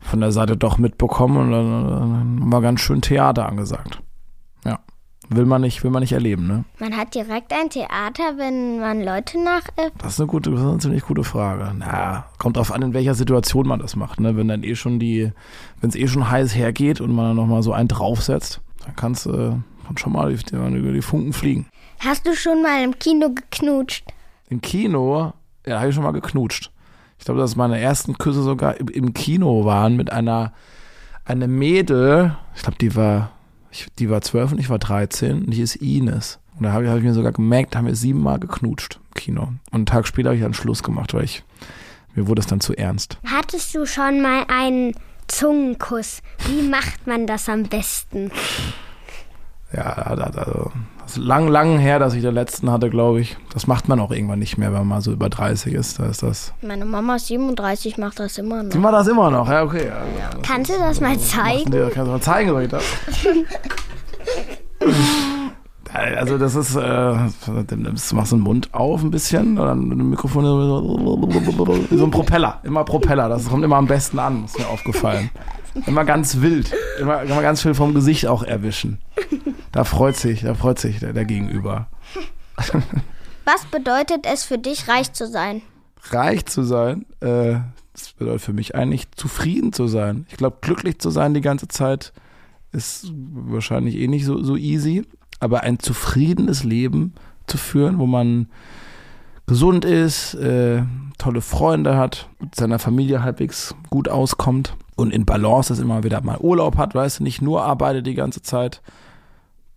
von 0.00 0.20
der 0.20 0.32
Seite 0.32 0.56
doch 0.56 0.78
mitbekommen 0.78 1.36
und 1.36 1.52
dann, 1.52 2.52
war 2.52 2.60
ganz 2.60 2.80
schön 2.80 3.02
Theater 3.02 3.46
angesagt. 3.46 4.00
Ja. 4.64 4.80
Will 5.28 5.44
man 5.44 5.60
nicht, 5.60 5.84
will 5.84 5.90
man 5.90 6.00
nicht 6.00 6.12
erleben, 6.12 6.46
ne? 6.46 6.64
Man 6.78 6.96
hat 6.96 7.14
direkt 7.14 7.52
ein 7.52 7.68
Theater, 7.68 8.36
wenn 8.36 8.80
man 8.80 9.02
Leute 9.02 9.42
nachäfft. 9.42 9.92
Das 9.98 10.14
ist 10.14 10.20
eine 10.20 10.28
gute, 10.28 10.50
das 10.50 10.60
ist 10.60 10.66
eine 10.66 10.78
ziemlich 10.78 11.02
gute 11.02 11.22
Frage. 11.22 11.72
Na, 11.76 12.24
kommt 12.38 12.56
drauf 12.56 12.72
an, 12.72 12.82
in 12.82 12.94
welcher 12.94 13.14
Situation 13.14 13.68
man 13.68 13.80
das 13.80 13.94
macht, 13.94 14.20
ne? 14.20 14.36
Wenn 14.36 14.48
dann 14.48 14.64
eh 14.64 14.74
schon 14.74 14.98
die, 14.98 15.30
wenn 15.80 15.90
es 15.90 15.96
eh 15.96 16.08
schon 16.08 16.30
heiß 16.30 16.54
hergeht 16.56 17.00
und 17.00 17.14
man 17.14 17.26
dann 17.26 17.36
nochmal 17.36 17.62
so 17.62 17.72
einen 17.72 17.88
draufsetzt, 17.88 18.62
dann 18.84 18.96
kannst 18.96 19.26
du, 19.26 19.30
äh, 19.32 19.52
kann 19.88 19.96
schon 19.96 20.12
mal 20.12 20.30
über 20.32 20.92
die 20.92 21.02
Funken 21.02 21.32
fliegen. 21.32 21.66
Hast 22.00 22.26
du 22.26 22.34
schon 22.34 22.62
mal 22.62 22.84
im 22.84 22.98
Kino 22.98 23.30
geknutscht? 23.30 24.04
Im 24.48 24.60
Kino? 24.60 25.32
Ja, 25.66 25.80
habe 25.80 25.88
ich 25.88 25.94
schon 25.94 26.04
mal 26.04 26.12
geknutscht. 26.12 26.70
Ich 27.18 27.24
glaube, 27.24 27.40
dass 27.40 27.56
meine 27.56 27.80
ersten 27.80 28.16
Küsse 28.16 28.42
sogar 28.42 28.78
im, 28.78 29.12
Kino 29.12 29.64
waren 29.64 29.96
mit 29.96 30.12
einer 30.12 30.52
eine 31.24 31.48
Mädel. 31.48 32.36
Ich 32.54 32.62
glaube, 32.62 32.78
die 32.78 32.94
war 32.94 33.32
ich, 33.70 33.88
die 33.98 34.08
war 34.08 34.22
zwölf 34.22 34.52
und 34.52 34.58
ich 34.58 34.70
war 34.70 34.78
13 34.78 35.44
und 35.44 35.50
die 35.50 35.60
ist 35.60 35.76
Ines. 35.76 36.38
Und 36.56 36.64
da 36.64 36.72
habe 36.72 36.84
ich, 36.84 36.90
hab 36.90 36.98
ich 36.98 37.04
mir 37.04 37.14
sogar 37.14 37.32
gemerkt, 37.32 37.76
haben 37.76 37.86
wir 37.86 37.94
siebenmal 37.94 38.38
geknutscht 38.38 39.00
im 39.08 39.14
Kino. 39.14 39.42
Und 39.42 39.58
einen 39.72 39.86
Tag 39.86 40.06
später 40.06 40.28
habe 40.28 40.36
ich 40.36 40.42
dann 40.42 40.54
Schluss 40.54 40.82
gemacht, 40.82 41.12
weil 41.12 41.24
ich 41.24 41.44
mir 42.14 42.26
wurde 42.26 42.40
es 42.40 42.46
dann 42.46 42.60
zu 42.60 42.74
ernst. 42.76 43.18
Hattest 43.26 43.74
du 43.74 43.86
schon 43.86 44.22
mal 44.22 44.44
einen 44.48 44.92
Zungenkuss? 45.28 46.22
Wie 46.46 46.62
macht 46.62 47.06
man 47.06 47.26
das 47.26 47.48
am 47.48 47.64
besten? 47.64 48.30
Ja, 49.72 49.82
also, 49.82 50.70
das 51.02 51.16
ist 51.16 51.18
lang, 51.18 51.48
lang 51.48 51.78
her, 51.78 51.98
dass 51.98 52.14
ich 52.14 52.22
den 52.22 52.34
letzten 52.34 52.70
hatte, 52.70 52.88
glaube 52.88 53.20
ich. 53.20 53.36
Das 53.52 53.66
macht 53.66 53.88
man 53.88 54.00
auch 54.00 54.10
irgendwann 54.10 54.38
nicht 54.38 54.56
mehr, 54.56 54.68
wenn 54.68 54.80
man 54.80 54.88
mal 54.88 55.00
so 55.00 55.12
über 55.12 55.28
30 55.28 55.74
ist. 55.74 55.98
Da 55.98 56.06
ist 56.06 56.22
das. 56.22 56.54
Meine 56.62 56.84
Mama 56.86 57.18
37 57.18 57.98
macht 57.98 58.18
das 58.18 58.38
immer 58.38 58.62
noch. 58.62 58.72
Sie 58.72 58.78
macht 58.78 58.94
das 58.94 59.08
immer 59.08 59.30
noch, 59.30 59.48
ja, 59.48 59.62
okay. 59.62 59.86
Ja, 59.86 59.94
ja, 60.18 60.30
kannst 60.42 60.70
du 60.70 60.78
das 60.78 61.00
mal 61.00 61.18
zeigen? 61.18 61.70
Dir, 61.70 61.90
kannst 61.92 62.08
du 62.08 62.12
mal 62.12 62.20
zeigen, 62.20 62.50
soll 62.50 62.62
ich 62.62 62.70
das? 62.70 62.84
Also 65.90 66.36
das 66.36 66.54
ist, 66.54 66.76
äh, 66.76 66.80
du 66.80 68.14
machst 68.14 68.32
den 68.32 68.40
Mund 68.40 68.68
auf 68.74 69.02
ein 69.02 69.10
bisschen 69.10 69.58
und 69.58 69.66
dann 69.66 69.88
mit 69.88 69.98
dem 69.98 70.10
Mikrofon 70.10 70.44
so 70.44 72.04
ein 72.04 72.10
Propeller, 72.10 72.60
immer 72.62 72.84
Propeller, 72.84 73.28
das 73.30 73.48
kommt 73.48 73.64
immer 73.64 73.76
am 73.76 73.86
besten 73.86 74.18
an, 74.18 74.44
ist 74.44 74.58
mir 74.58 74.68
aufgefallen. 74.68 75.30
Immer 75.86 76.04
ganz 76.04 76.40
wild. 76.40 76.72
Immer, 77.00 77.22
immer 77.22 77.42
ganz 77.42 77.62
viel 77.62 77.74
vom 77.74 77.94
Gesicht 77.94 78.26
auch 78.26 78.42
erwischen. 78.42 78.98
Da 79.72 79.84
freut 79.84 80.16
sich, 80.16 80.42
da 80.42 80.54
freut 80.54 80.78
sich 80.78 81.00
der, 81.00 81.12
der 81.12 81.24
Gegenüber. 81.24 81.88
Was 83.44 83.64
bedeutet 83.70 84.26
es 84.26 84.44
für 84.44 84.58
dich, 84.58 84.88
reich 84.88 85.12
zu 85.12 85.26
sein? 85.26 85.62
Reich 86.10 86.46
zu 86.46 86.62
sein? 86.62 87.06
Äh, 87.20 87.60
das 87.92 88.12
bedeutet 88.12 88.42
für 88.42 88.52
mich 88.52 88.74
eigentlich, 88.74 89.10
zufrieden 89.12 89.72
zu 89.72 89.88
sein. 89.88 90.26
Ich 90.28 90.36
glaube, 90.36 90.58
glücklich 90.60 90.98
zu 90.98 91.10
sein 91.10 91.34
die 91.34 91.40
ganze 91.40 91.68
Zeit 91.68 92.12
ist 92.72 93.12
wahrscheinlich 93.12 93.96
eh 93.96 94.08
nicht 94.08 94.24
so, 94.24 94.42
so 94.42 94.56
easy. 94.56 95.04
Aber 95.40 95.62
ein 95.62 95.78
zufriedenes 95.78 96.64
Leben 96.64 97.14
zu 97.46 97.58
führen, 97.58 97.98
wo 97.98 98.06
man 98.06 98.48
gesund 99.46 99.84
ist, 99.84 100.34
äh, 100.34 100.82
tolle 101.16 101.40
Freunde 101.40 101.96
hat, 101.96 102.28
mit 102.40 102.54
seiner 102.54 102.78
Familie 102.78 103.22
halbwegs 103.22 103.74
gut 103.90 104.08
auskommt 104.08 104.76
und 104.94 105.12
in 105.12 105.24
Balance, 105.24 105.72
dass 105.72 105.80
immer 105.80 106.04
wieder 106.04 106.20
mal 106.20 106.38
Urlaub 106.38 106.76
hat, 106.76 106.94
weißt 106.94 107.20
du, 107.20 107.22
nicht 107.24 107.42
nur 107.42 107.64
arbeitet 107.64 108.06
die 108.06 108.14
ganze 108.14 108.42
Zeit. 108.42 108.82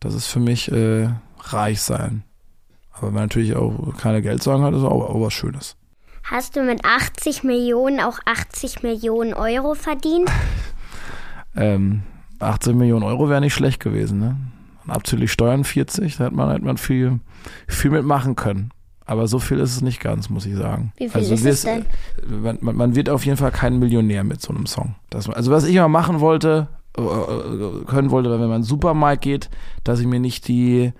Das 0.01 0.15
ist 0.15 0.27
für 0.27 0.39
mich 0.39 0.71
äh, 0.71 1.09
reich 1.39 1.81
sein. 1.81 2.23
Aber 2.91 3.07
wenn 3.07 3.13
man 3.13 3.23
natürlich 3.23 3.55
auch 3.55 3.95
keine 3.97 4.21
Geldsorgen 4.21 4.65
hat, 4.65 4.73
ist 4.73 4.83
auch, 4.83 5.09
auch 5.09 5.21
was 5.21 5.33
Schönes. 5.33 5.77
Hast 6.23 6.55
du 6.55 6.63
mit 6.63 6.83
80 6.83 7.43
Millionen 7.43 7.99
auch 7.99 8.19
80 8.25 8.83
Millionen 8.83 9.33
Euro 9.33 9.73
verdient? 9.73 10.29
Ähm, 11.53 12.03
18 12.39 12.77
Millionen 12.77 13.03
Euro 13.03 13.27
wäre 13.27 13.41
nicht 13.41 13.53
schlecht 13.53 13.81
gewesen, 13.81 14.19
ne? 14.19 14.37
Und 14.85 14.91
abzüglich 14.91 15.33
Steuern 15.33 15.65
40, 15.65 16.15
da 16.15 16.23
hätte 16.23 16.33
man, 16.33 16.49
hätte 16.49 16.63
man 16.63 16.77
viel, 16.77 17.19
viel 17.67 17.91
mitmachen 17.91 18.37
können. 18.37 18.71
Aber 19.05 19.27
so 19.27 19.37
viel 19.37 19.59
ist 19.59 19.75
es 19.75 19.81
nicht 19.81 19.99
ganz, 19.99 20.29
muss 20.29 20.45
ich 20.45 20.55
sagen. 20.55 20.93
Wie 20.95 21.09
viel 21.09 21.19
also 21.19 21.33
ist 21.33 21.43
es 21.43 21.63
denn? 21.63 21.85
Man, 22.25 22.57
man, 22.61 22.95
wird 22.95 23.09
auf 23.09 23.25
jeden 23.25 23.37
Fall 23.37 23.51
kein 23.51 23.79
Millionär 23.79 24.23
mit 24.23 24.41
so 24.41 24.53
einem 24.53 24.65
Song. 24.65 24.95
Das, 25.09 25.29
also 25.29 25.51
was 25.51 25.65
ich 25.65 25.75
immer 25.75 25.89
machen 25.89 26.21
wollte, 26.21 26.69
können 26.93 28.11
wollte, 28.11 28.29
wenn 28.29 28.39
man 28.39 28.47
in 28.49 28.53
einen 28.55 28.63
Supermarkt 28.63 29.21
geht, 29.21 29.49
dass 29.83 29.99
ich 29.99 30.07
mir 30.07 30.19
nicht 30.19 30.47
die, 30.47 30.91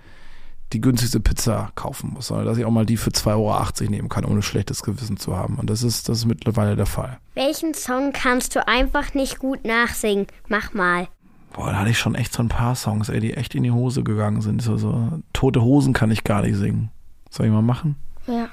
die 0.74 0.82
günstigste 0.82 1.20
Pizza 1.20 1.72
kaufen 1.76 2.12
muss, 2.14 2.28
sondern 2.28 2.46
dass 2.46 2.58
ich 2.58 2.66
auch 2.66 2.72
mal 2.72 2.86
die 2.86 2.98
für 2.98 3.10
2,80 3.10 3.28
Euro 3.28 3.92
nehmen 3.92 4.10
kann, 4.10 4.26
ohne 4.26 4.42
schlechtes 4.42 4.84
Gewissen 4.84 5.18
zu 5.18 5.36
haben. 5.36 5.56
Und 5.56 5.70
das 5.70 5.84
ist, 5.84 6.08
das 6.08 6.20
ist 6.20 6.26
mittlerweile 6.26 6.76
der 6.76 6.86
Fall. 6.86 7.20
Welchen 7.34 7.74
Song 7.74 8.14
kannst 8.14 8.56
du 8.56 8.68
einfach 8.68 9.14
nicht 9.14 9.40
gut 9.40 9.66
nachsingen? 9.66 10.28
Mach 10.48 10.74
mal. 10.74 11.08
Boah, 11.54 11.72
da 11.72 11.80
hatte 11.80 11.90
ich 11.90 12.00
schon 12.00 12.16
echt 12.16 12.32
so 12.32 12.42
ein 12.42 12.48
paar 12.48 12.76
Songs, 12.76 13.10
ey, 13.10 13.20
die 13.20 13.34
echt 13.34 13.56
in 13.56 13.64
die 13.64 13.72
Hose 13.72 14.04
gegangen 14.04 14.42
sind. 14.42 14.62
So, 14.62 14.78
so 14.78 15.20
tote 15.34 15.62
Hosen 15.62 15.92
kann 15.92 16.12
ich 16.12 16.24
gar 16.24 16.42
nicht 16.44 16.56
singen. 16.56 16.90
Soll 17.30 17.48
ich 17.48 17.52
mal 17.52 17.62
machen? 17.62 17.98
Ja. 18.28 18.48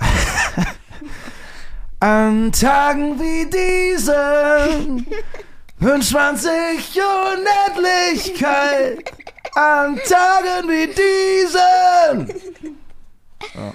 An 2.00 2.52
Tagen 2.52 3.18
wie 3.18 3.50
diesen 3.50 5.06
wünscht 5.80 6.12
man 6.12 6.36
sich 6.36 6.98
Unendlichkeit. 6.98 9.12
An 9.54 9.96
Tagen 9.96 10.68
wie 10.68 10.86
diesen. 10.86 12.28
Ja. 13.54 13.72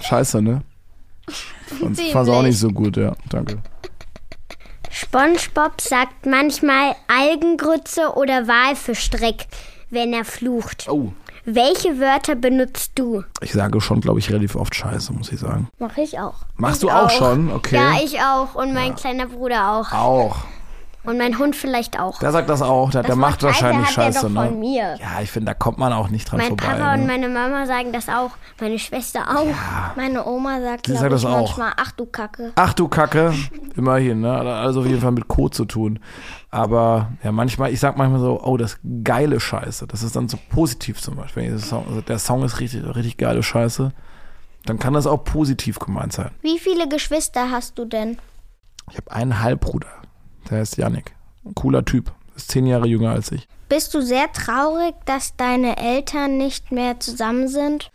Scheiße, 0.00 0.42
ne? 0.42 0.62
Fand's, 1.80 2.00
fand's 2.12 2.30
auch 2.30 2.42
nicht 2.42 2.58
so 2.58 2.70
gut, 2.70 2.96
ja. 2.96 3.14
Danke. 3.30 3.58
SpongeBob 4.90 5.80
sagt 5.80 6.26
manchmal 6.26 6.96
Algengrütze 7.08 8.14
oder 8.14 8.48
Walfischstreck, 8.48 9.46
wenn 9.90 10.12
er 10.12 10.24
flucht. 10.24 10.88
Oh. 10.88 11.12
Welche 11.48 12.00
Wörter 12.00 12.34
benutzt 12.34 12.90
du? 12.96 13.22
Ich 13.40 13.52
sage 13.52 13.80
schon, 13.80 14.00
glaube 14.00 14.18
ich, 14.18 14.28
relativ 14.30 14.56
oft 14.56 14.74
Scheiße, 14.74 15.12
muss 15.12 15.30
ich 15.30 15.38
sagen. 15.38 15.68
Mach 15.78 15.96
ich 15.96 16.18
auch. 16.18 16.34
Machst 16.56 16.82
du 16.82 16.90
auch, 16.90 17.08
schon? 17.08 17.52
Okay. 17.52 17.76
Ja, 17.76 17.92
ich 18.02 18.20
auch. 18.20 18.56
Und 18.56 18.74
mein 18.74 18.96
kleiner 18.96 19.26
Bruder 19.26 19.70
auch. 19.70 19.92
auch. 19.92 20.36
Und 21.06 21.18
mein 21.18 21.38
Hund 21.38 21.56
vielleicht 21.56 21.98
auch. 21.98 22.18
Der 22.18 22.32
sagt 22.32 22.48
das 22.48 22.62
auch. 22.62 22.90
Der, 22.90 23.02
der 23.02 23.16
macht 23.16 23.42
wahrscheinlich 23.42 23.88
Scheiße, 23.88 24.22
doch 24.22 24.28
ne? 24.28 24.46
von 24.46 24.60
mir. 24.60 24.96
Ja, 25.00 25.20
ich 25.22 25.30
finde, 25.30 25.46
da 25.46 25.54
kommt 25.54 25.78
man 25.78 25.92
auch 25.92 26.08
nicht 26.08 26.30
dran 26.30 26.38
Mein 26.38 26.48
vorbei. 26.48 26.66
Papa 26.66 26.96
ne? 26.96 27.00
und 27.00 27.06
meine 27.06 27.28
Mama 27.28 27.66
sagen 27.66 27.92
das 27.92 28.08
auch. 28.08 28.32
Meine 28.60 28.78
Schwester 28.78 29.20
auch. 29.30 29.96
Meine 29.96 30.26
Oma 30.26 30.60
sagt, 30.60 30.84
glaub 30.84 30.98
sagt 30.98 31.12
ich, 31.12 31.22
das 31.22 31.24
auch. 31.24 31.30
manchmal, 31.30 31.72
ach 31.76 31.92
du 31.92 32.06
Kacke. 32.06 32.52
Ach 32.56 32.72
du 32.74 32.88
Kacke, 32.88 33.32
immerhin, 33.76 34.20
ne? 34.20 34.32
Also 34.32 34.80
auf 34.80 34.86
jeden 34.86 35.00
Fall 35.00 35.12
mit 35.12 35.28
Code 35.28 35.54
zu 35.54 35.64
tun. 35.64 36.00
Aber 36.50 37.12
ja, 37.22 37.32
manchmal, 37.32 37.72
ich 37.72 37.80
sag 37.80 37.96
manchmal 37.96 38.20
so, 38.20 38.40
oh, 38.42 38.56
das 38.56 38.78
geile 39.04 39.40
Scheiße. 39.40 39.86
Das 39.86 40.02
ist 40.02 40.16
dann 40.16 40.28
so 40.28 40.38
positiv 40.50 41.00
zum 41.00 41.16
Beispiel. 41.16 41.44
Wenn 41.44 41.54
ich 41.54 41.60
das 41.60 41.68
Song, 41.68 41.86
also 41.88 42.00
der 42.00 42.18
Song 42.18 42.44
ist 42.44 42.60
richtig, 42.60 42.84
richtig 42.84 43.16
geile 43.18 43.42
Scheiße. 43.42 43.92
Dann 44.64 44.78
kann 44.78 44.94
das 44.94 45.06
auch 45.06 45.22
positiv 45.22 45.78
gemeint 45.78 46.12
sein. 46.12 46.30
Wie 46.42 46.58
viele 46.58 46.88
Geschwister 46.88 47.50
hast 47.50 47.78
du 47.78 47.84
denn? 47.84 48.18
Ich 48.90 48.96
habe 48.96 49.12
einen 49.12 49.40
Halbbruder, 49.40 49.88
der 50.50 50.58
heißt 50.58 50.76
Yannick. 50.76 51.14
Ein 51.44 51.54
cooler 51.54 51.84
Typ. 51.84 52.12
Ist 52.34 52.50
zehn 52.50 52.66
Jahre 52.66 52.86
jünger 52.86 53.10
als 53.10 53.32
ich. 53.32 53.48
Bist 53.68 53.94
du 53.94 54.00
sehr 54.00 54.30
traurig, 54.32 54.94
dass 55.06 55.36
deine 55.36 55.76
Eltern 55.78 56.36
nicht 56.36 56.70
mehr 56.70 57.00
zusammen 57.00 57.48
sind? 57.48 57.90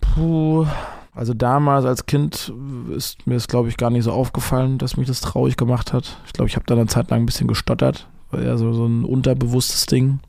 Puh. 0.00 0.66
Also 1.14 1.32
damals 1.32 1.86
als 1.86 2.04
Kind 2.04 2.52
ist 2.94 3.26
mir 3.26 3.36
es, 3.36 3.48
glaube 3.48 3.70
ich, 3.70 3.78
gar 3.78 3.88
nicht 3.88 4.04
so 4.04 4.12
aufgefallen, 4.12 4.76
dass 4.76 4.98
mich 4.98 5.08
das 5.08 5.22
traurig 5.22 5.56
gemacht 5.56 5.94
hat. 5.94 6.18
Ich 6.26 6.34
glaube, 6.34 6.48
ich 6.48 6.56
habe 6.56 6.66
da 6.66 6.74
eine 6.74 6.86
Zeit 6.86 7.10
lang 7.10 7.22
ein 7.22 7.26
bisschen 7.26 7.48
gestottert. 7.48 8.06
War 8.30 8.42
eher 8.42 8.58
so, 8.58 8.72
so 8.74 8.84
ein 8.84 9.04
unterbewusstes 9.04 9.86
Ding. 9.86 10.20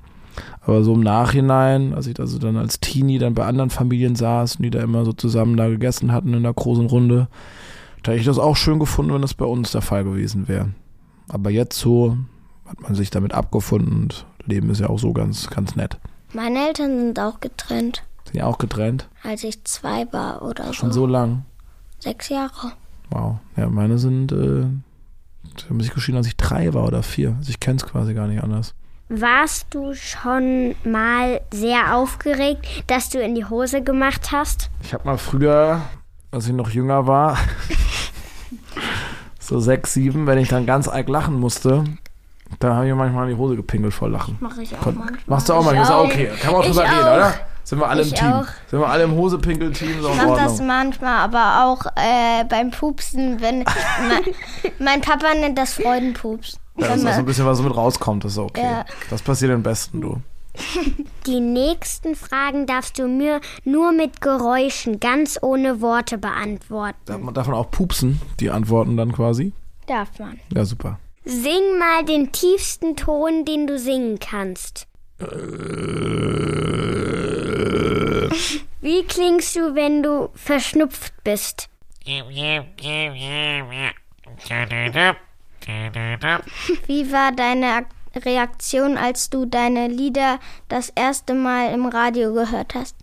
Aber 0.61 0.83
so 0.83 0.93
im 0.93 1.01
Nachhinein, 1.01 1.93
als 1.93 2.07
ich 2.07 2.17
also 2.19 2.39
dann 2.39 2.55
als 2.55 2.79
Teenie 2.79 3.19
dann 3.19 3.33
bei 3.33 3.45
anderen 3.45 3.69
Familien 3.69 4.15
saß 4.15 4.57
und 4.57 4.63
die 4.63 4.69
da 4.69 4.81
immer 4.81 5.03
so 5.03 5.11
zusammen 5.11 5.57
da 5.57 5.67
gegessen 5.67 6.13
hatten 6.13 6.33
in 6.33 6.43
der 6.43 6.53
großen 6.53 6.85
Runde, 6.85 7.27
da 8.03 8.11
hätte 8.11 8.21
ich 8.21 8.27
das 8.27 8.39
auch 8.39 8.55
schön 8.55 8.79
gefunden, 8.79 9.13
wenn 9.13 9.21
das 9.21 9.33
bei 9.33 9.45
uns 9.45 9.71
der 9.71 9.81
Fall 9.81 10.05
gewesen 10.05 10.47
wäre. 10.47 10.69
Aber 11.29 11.49
jetzt 11.49 11.77
so 11.79 12.17
hat 12.67 12.79
man 12.81 12.95
sich 12.95 13.09
damit 13.09 13.33
abgefunden 13.33 14.03
und 14.03 14.25
Leben 14.45 14.69
ist 14.69 14.79
ja 14.79 14.89
auch 14.89 14.99
so 14.99 15.13
ganz, 15.13 15.47
ganz 15.49 15.75
nett. 15.75 15.97
Meine 16.33 16.67
Eltern 16.67 16.97
sind 16.99 17.19
auch 17.19 17.39
getrennt, 17.39 18.03
Sind 18.25 18.35
ja 18.35 18.45
auch 18.45 18.57
getrennt. 18.57 19.07
als 19.23 19.43
ich 19.43 19.63
zwei 19.63 20.11
war 20.11 20.41
oder 20.41 20.73
Schon 20.73 20.91
so. 20.91 21.01
so 21.01 21.07
lang. 21.07 21.45
Sechs 21.99 22.29
Jahre. 22.29 22.73
Wow. 23.09 23.37
Ja, 23.55 23.69
meine 23.69 23.97
sind, 23.97 24.31
äh, 24.33 24.65
haben 25.69 25.81
sich 25.81 25.93
geschieden, 25.93 26.17
als 26.17 26.27
ich 26.27 26.35
drei 26.37 26.73
war 26.73 26.85
oder 26.85 27.03
vier. 27.03 27.35
Also 27.37 27.49
ich 27.49 27.59
kenne 27.59 27.77
es 27.77 27.85
quasi 27.85 28.13
gar 28.13 28.27
nicht 28.27 28.43
anders. 28.43 28.73
Warst 29.09 29.67
du 29.73 29.93
schon 29.93 30.75
mal 30.83 31.39
sehr 31.51 31.95
aufgeregt, 31.95 32.67
dass 32.87 33.09
du 33.09 33.21
in 33.21 33.35
die 33.35 33.45
Hose 33.45 33.81
gemacht 33.81 34.31
hast? 34.33 34.69
Ich 34.83 34.93
habe 34.93 35.05
mal 35.05 35.17
früher, 35.17 35.81
als 36.31 36.47
ich 36.47 36.53
noch 36.53 36.69
jünger 36.69 37.07
war, 37.07 37.37
so 39.47 39.59
sechs, 39.59 39.93
sieben, 39.93 40.27
wenn 40.27 40.37
ich 40.37 40.49
dann 40.49 40.65
ganz 40.65 40.87
arg 40.87 41.07
lachen 41.09 41.39
musste, 41.39 41.83
dann 42.59 42.73
habe 42.73 42.87
ich 42.87 42.93
manchmal 42.93 43.29
in 43.29 43.35
die 43.35 43.39
Hose 43.41 43.55
gepinkelt 43.55 43.93
vor 43.93 44.09
Lachen. 44.09 44.37
Mache 44.39 44.61
ich 44.63 44.73
auch 44.75 44.81
Kon- 44.81 44.95
manchmal. 44.97 45.19
Machst 45.27 45.49
du 45.49 45.53
auch 45.53 45.63
manchmal? 45.63 45.83
Ist 45.83 45.91
auch 45.91 46.05
okay. 46.05 46.29
Kann 46.41 46.51
man 46.53 46.61
auch 46.61 46.65
drüber 46.65 46.83
reden, 46.83 46.99
oder? 46.99 47.33
Sind 47.63 47.79
wir 47.79 47.89
alle 47.89 48.01
im 48.03 48.07
Ich 48.07 48.13
Team? 48.13 48.31
auch. 48.31 48.45
Sind 48.69 48.79
wir 48.79 48.87
alle 48.87 49.03
im 49.03 49.11
Hosepinkel-Team? 49.11 49.89
Ist 49.99 50.05
Ich 50.05 50.11
in 50.21 50.27
mach 50.29 50.37
das 50.37 50.61
manchmal, 50.61 51.15
aber 51.17 51.65
auch 51.65 51.85
äh, 51.97 52.45
beim 52.47 52.71
Pupsen, 52.71 53.41
wenn 53.41 53.59
mein, 54.07 54.33
mein 54.79 55.01
Papa 55.01 55.33
nennt 55.33 55.57
das 55.57 55.73
Freudenpups. 55.73 56.57
Ja, 56.77 56.87
dass 56.89 57.03
da 57.03 57.11
so 57.13 57.19
ein 57.19 57.25
bisschen 57.25 57.45
was 57.45 57.61
mit 57.61 57.75
rauskommt, 57.75 58.23
ist 58.23 58.37
okay. 58.37 58.61
Ja. 58.63 58.85
Das 59.09 59.21
passiert 59.21 59.51
am 59.51 59.63
besten, 59.63 59.99
du. 59.99 60.21
Die 61.25 61.39
nächsten 61.39 62.15
Fragen 62.15 62.65
darfst 62.65 62.97
du 62.99 63.07
mir 63.07 63.41
nur 63.63 63.91
mit 63.91 64.21
Geräuschen, 64.21 64.99
ganz 64.99 65.37
ohne 65.41 65.81
Worte 65.81 66.17
beantworten. 66.17 66.97
Darf 67.05 67.19
man, 67.21 67.33
darf 67.33 67.47
man 67.47 67.55
auch 67.57 67.69
pupsen, 67.71 68.21
die 68.39 68.49
Antworten 68.49 68.95
dann 68.97 69.11
quasi? 69.11 69.53
Darf 69.87 70.17
man. 70.19 70.39
Ja, 70.53 70.65
super. 70.65 70.99
Sing 71.25 71.77
mal 71.77 72.05
den 72.05 72.31
tiefsten 72.31 72.95
Ton, 72.95 73.43
den 73.45 73.67
du 73.67 73.77
singen 73.77 74.17
kannst. 74.19 74.87
Wie 78.81 79.03
klingst 79.03 79.55
du, 79.55 79.75
wenn 79.75 80.03
du 80.03 80.29
verschnupft 80.35 81.13
bist? 81.23 81.69
Wie 86.87 87.11
war 87.11 87.31
deine 87.33 87.73
Ak- 87.73 87.89
Reaktion, 88.15 88.97
als 88.97 89.29
du 89.29 89.45
deine 89.45 89.87
Lieder 89.87 90.39
das 90.69 90.89
erste 90.95 91.33
Mal 91.33 91.73
im 91.73 91.85
Radio 91.85 92.33
gehört 92.33 92.73
hast? 92.75 92.95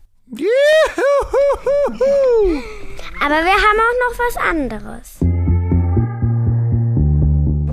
Aber 3.21 3.35
wir 3.35 3.57
haben 3.65 3.81
auch 3.81 3.99
noch 4.03 4.19
was 4.19 4.37
anderes. 4.51 5.19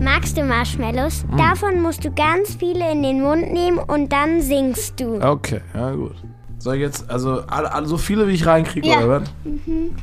Magst 0.04 0.36
du 0.38 0.44
Marshmallows? 0.44 1.26
Davon 1.38 1.82
musst 1.82 2.04
du 2.04 2.12
ganz 2.12 2.56
viele 2.56 2.92
in 2.92 3.04
den 3.04 3.22
Mund 3.22 3.52
nehmen 3.54 3.78
und 3.80 4.12
dann 4.12 4.42
singst 4.42 5.00
du. 5.00 5.22
Okay, 5.22 5.62
ja 5.74 5.92
gut. 5.92 6.16
Soll 6.58 6.76
ich 6.76 6.82
jetzt, 6.82 7.10
also 7.10 7.42
alle, 7.48 7.86
so 7.88 7.98
viele 7.98 8.28
wie 8.28 8.34
ich 8.34 8.46
reinkriege, 8.46 8.88
Ja. 8.88 8.98
oder 9.00 9.22
was? 9.22 9.34
Mhm. 9.44 9.96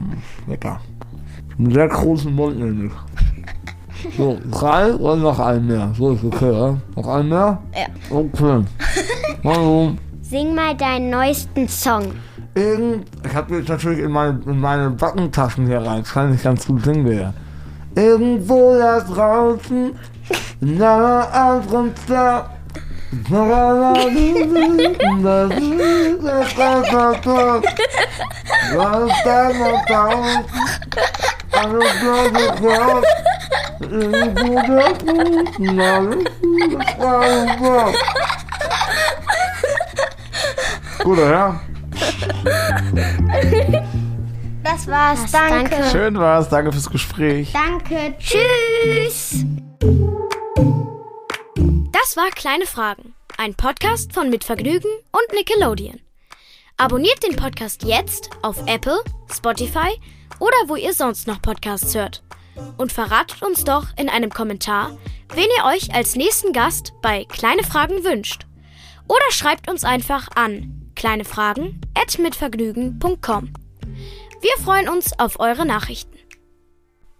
Ja 0.49 0.57
klar. 0.57 0.81
Einen 1.59 1.73
sehr 1.73 1.89
großen 1.89 2.33
Mund 2.35 2.59
nämlich. 2.59 2.93
So, 4.17 4.39
drei 4.51 4.93
und 4.93 5.23
noch 5.23 5.39
einen 5.39 5.67
mehr. 5.67 5.91
So 5.97 6.13
ist 6.13 6.25
okay, 6.25 6.53
ja? 6.53 6.77
Noch 6.95 7.09
einen 7.09 7.29
mehr? 7.29 7.59
Ja. 7.75 7.87
Okay. 8.17 8.65
Hallo. 9.45 9.93
Sing 10.23 10.55
mal 10.55 10.77
deinen 10.77 11.11
neuesten 11.11 11.69
Song. 11.69 12.13
Irgend, 12.55 13.07
ich 13.25 13.35
habe 13.35 13.57
jetzt 13.57 13.69
natürlich 13.69 14.01
in 14.01 14.11
meine, 14.11 14.41
in 14.47 14.61
meine 14.61 14.91
Backentaschen 14.91 15.67
hier 15.67 15.81
rein. 15.81 16.03
Das 16.03 16.13
kann 16.13 16.35
ich 16.35 16.43
ganz 16.43 16.67
gut 16.67 16.85
singen 16.85 17.09
wieder. 17.09 17.33
Irgendwo 17.95 18.77
da 18.79 19.01
draußen, 19.01 19.93
in 20.61 20.83
einer 20.83 21.33
anderen 21.33 21.93
Stadt. 22.05 22.51
Was 23.11 23.41
ist 29.07 29.25
da 29.25 29.49
noch 29.49 29.87
draußen? 29.87 30.45
Alles 31.53 31.93
Leute 33.81 33.87
raus. 33.87 33.93
Irgendwo 33.93 34.55
da 34.57 34.93
draußen, 34.93 36.29
alles 36.99 37.61
Leute 37.61 37.99
Gut, 41.03 41.19
ja? 41.19 41.61
Das 44.65 44.87
war's. 44.87 45.31
Danke. 45.31 45.77
Schön 45.91 46.19
war's. 46.19 46.49
Danke 46.49 46.73
fürs 46.73 46.91
Gespräch. 46.91 47.53
Danke. 47.53 48.15
Tschüss. 48.19 49.45
Das 51.93 52.17
war 52.17 52.31
Kleine 52.35 52.67
Fragen, 52.67 53.15
ein 53.37 53.55
Podcast 53.55 54.13
von 54.13 54.29
Mitvergnügen 54.31 54.91
und 55.13 55.35
Nickelodeon. 55.35 56.01
Abonniert 56.77 57.23
den 57.23 57.37
Podcast 57.37 57.83
jetzt 57.85 58.31
auf 58.43 58.57
Apple, 58.67 59.01
Spotify 59.33 60.01
oder 60.39 60.57
wo 60.67 60.77
ihr 60.77 60.93
sonst 60.93 61.27
noch 61.27 61.43
Podcasts 61.43 61.95
hört. 61.95 62.23
Und 62.77 62.93
verratet 62.93 63.43
uns 63.43 63.65
doch 63.65 63.87
in 63.97 64.09
einem 64.09 64.31
Kommentar, 64.31 64.97
wen 65.35 65.49
ihr 65.59 65.65
euch 65.65 65.93
als 65.95 66.17
nächsten 66.17 66.53
Gast 66.53 66.93
bei 67.03 67.25
Kleine 67.25 67.63
Fragen 67.63 68.05
wünscht. 68.05 68.47
Oder 69.09 69.31
schreibt 69.31 69.71
uns 69.71 69.85
einfach 69.85 70.29
an 70.35 70.91
kleinefragen@mitvergnügen.com. 70.95 73.53
Wir 74.41 74.57
freuen 74.63 74.89
uns 74.89 75.19
auf 75.19 75.41
eure 75.41 75.67
Nachrichten. 75.67 76.17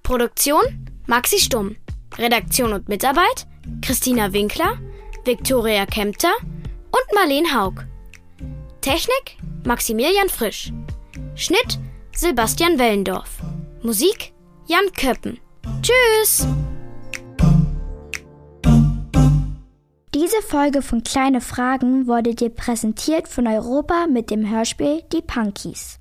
Produktion 0.03 0.87
Maxi 1.07 1.39
Stumm. 1.39 1.77
Redaktion 2.17 2.73
und 2.73 2.89
Mitarbeit 2.89 3.47
Christina 3.83 4.33
Winkler, 4.33 4.79
Viktoria 5.25 5.87
Kempter 5.87 6.33
und 6.41 7.15
Marleen 7.15 7.55
Haug. 7.55 7.85
Technik 8.81 9.37
Maximilian 9.65 10.29
Frisch. 10.29 10.73
Schnitt 11.35 11.79
Sebastian 12.15 12.79
Wellendorf. 12.79 13.39
Musik 13.83 14.33
Jan 14.71 14.93
Köppen. 14.93 15.39
Tschüss! 15.81 16.47
Diese 20.15 20.43
Folge 20.47 20.83
von 20.83 21.03
Kleine 21.03 21.41
Fragen 21.41 22.07
wurde 22.07 22.35
dir 22.35 22.51
präsentiert 22.51 23.29
von 23.29 23.47
Europa 23.47 24.07
mit 24.13 24.31
dem 24.31 24.51
Hörspiel 24.51 25.05
Die 25.11 25.23
Punkies. 25.23 25.98